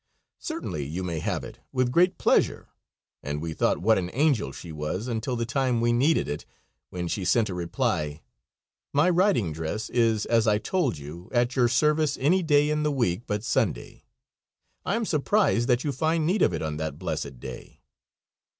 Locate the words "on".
16.63-16.77